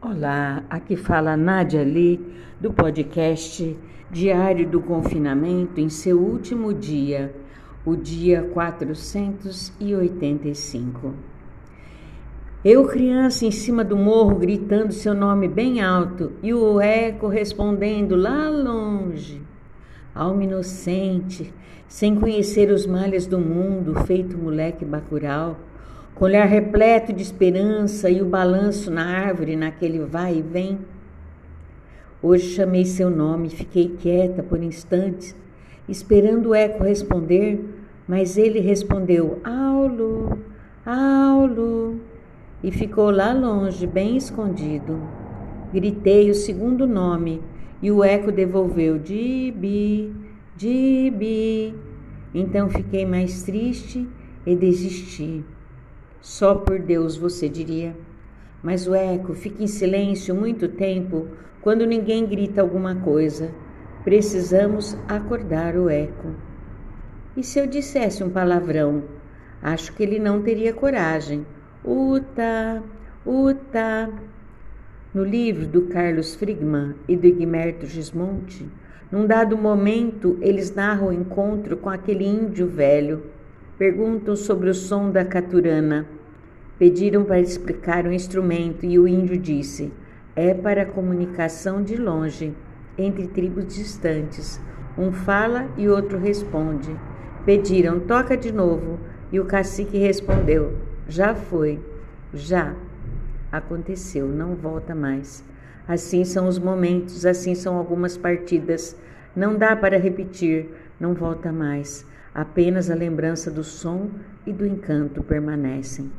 Olá, 0.00 0.62
aqui 0.70 0.94
fala 0.94 1.36
Nádia 1.36 1.82
Lee 1.82 2.24
do 2.60 2.72
podcast 2.72 3.76
Diário 4.08 4.64
do 4.64 4.80
Confinamento 4.80 5.80
em 5.80 5.88
seu 5.88 6.20
último 6.20 6.72
dia, 6.72 7.34
o 7.84 7.96
dia 7.96 8.48
485. 8.54 11.14
Eu, 12.64 12.86
criança, 12.86 13.44
em 13.44 13.50
cima 13.50 13.82
do 13.82 13.96
morro, 13.96 14.36
gritando 14.36 14.92
seu 14.92 15.14
nome 15.14 15.48
bem 15.48 15.80
alto 15.80 16.30
e 16.44 16.54
o 16.54 16.80
eco 16.80 17.26
respondendo 17.26 18.14
lá 18.14 18.48
longe. 18.48 19.42
Alma 20.14 20.44
inocente, 20.44 21.52
sem 21.88 22.14
conhecer 22.14 22.70
os 22.70 22.86
males 22.86 23.26
do 23.26 23.40
mundo, 23.40 23.96
feito 24.04 24.38
moleque 24.38 24.84
bacural 24.84 25.58
com 26.14 26.24
olhar 26.24 26.46
repleto 26.46 27.12
de 27.12 27.22
esperança 27.22 28.10
e 28.10 28.20
o 28.20 28.26
balanço 28.26 28.90
na 28.90 29.04
árvore 29.04 29.56
naquele 29.56 30.00
vai 30.00 30.38
e 30.38 30.42
vem. 30.42 30.78
Hoje 32.20 32.54
chamei 32.54 32.84
seu 32.84 33.10
nome, 33.10 33.46
e 33.46 33.50
fiquei 33.50 33.90
quieta 33.90 34.42
por 34.42 34.62
instantes, 34.62 35.36
esperando 35.88 36.48
o 36.48 36.54
eco 36.54 36.82
responder, 36.82 37.64
mas 38.08 38.36
ele 38.36 38.58
respondeu: 38.58 39.40
Aulo, 39.44 40.38
Aulo, 40.84 42.00
e 42.62 42.72
ficou 42.72 43.10
lá 43.10 43.32
longe, 43.32 43.86
bem 43.86 44.16
escondido. 44.16 45.00
Gritei 45.72 46.30
o 46.30 46.34
segundo 46.34 46.86
nome 46.86 47.40
e 47.80 47.90
o 47.90 48.02
eco 48.02 48.32
devolveu: 48.32 48.98
Dibi, 48.98 50.12
Dibi. 50.56 51.74
Então 52.34 52.68
fiquei 52.68 53.06
mais 53.06 53.42
triste 53.42 54.08
e 54.44 54.56
desisti. 54.56 55.44
Só 56.20 56.54
por 56.54 56.78
Deus, 56.80 57.16
você 57.16 57.48
diria. 57.48 57.94
Mas 58.62 58.86
o 58.88 58.94
eco 58.94 59.34
fica 59.34 59.62
em 59.62 59.66
silêncio 59.68 60.34
muito 60.34 60.68
tempo 60.68 61.28
quando 61.60 61.86
ninguém 61.86 62.26
grita 62.26 62.60
alguma 62.60 62.96
coisa. 62.96 63.52
Precisamos 64.02 64.96
acordar 65.06 65.76
o 65.76 65.88
eco. 65.88 66.34
E 67.36 67.42
se 67.42 67.58
eu 67.58 67.66
dissesse 67.66 68.24
um 68.24 68.30
palavrão? 68.30 69.04
Acho 69.62 69.92
que 69.92 70.02
ele 70.02 70.18
não 70.18 70.42
teria 70.42 70.72
coragem. 70.72 71.46
Uta, 71.84 72.82
uta. 73.24 74.10
No 75.14 75.24
livro 75.24 75.66
do 75.66 75.82
Carlos 75.82 76.34
Frigman 76.34 76.94
e 77.06 77.16
do 77.16 77.32
Guimerto 77.32 77.86
Gismonte, 77.86 78.68
num 79.10 79.26
dado 79.26 79.56
momento, 79.56 80.36
eles 80.40 80.74
narram 80.74 81.08
o 81.08 81.12
encontro 81.12 81.76
com 81.76 81.88
aquele 81.88 82.26
índio 82.26 82.66
velho 82.66 83.22
Perguntam 83.78 84.34
sobre 84.34 84.68
o 84.68 84.74
som 84.74 85.08
da 85.08 85.24
caturana. 85.24 86.04
Pediram 86.80 87.22
para 87.22 87.38
explicar 87.38 88.06
o 88.06 88.12
instrumento 88.12 88.84
e 88.84 88.98
o 88.98 89.06
índio 89.06 89.38
disse: 89.38 89.92
é 90.34 90.52
para 90.52 90.84
comunicação 90.84 91.80
de 91.80 91.94
longe, 91.94 92.52
entre 92.98 93.28
tribos 93.28 93.72
distantes. 93.72 94.60
Um 94.98 95.12
fala 95.12 95.68
e 95.76 95.88
outro 95.88 96.18
responde. 96.18 96.94
Pediram: 97.46 98.00
toca 98.00 98.36
de 98.36 98.50
novo. 98.50 98.98
E 99.30 99.38
o 99.38 99.44
cacique 99.44 99.96
respondeu: 99.96 100.74
já 101.08 101.32
foi, 101.32 101.78
já. 102.34 102.74
Aconteceu, 103.52 104.26
não 104.26 104.56
volta 104.56 104.92
mais. 104.92 105.44
Assim 105.86 106.24
são 106.24 106.48
os 106.48 106.58
momentos, 106.58 107.24
assim 107.24 107.54
são 107.54 107.76
algumas 107.76 108.16
partidas. 108.16 108.96
Não 109.36 109.56
dá 109.56 109.76
para 109.76 109.96
repetir, 109.98 110.68
não 110.98 111.14
volta 111.14 111.52
mais. 111.52 112.04
Apenas 112.34 112.90
a 112.90 112.94
lembrança 112.94 113.50
do 113.50 113.64
som 113.64 114.10
e 114.46 114.52
do 114.52 114.66
encanto 114.66 115.22
permanecem. 115.22 116.10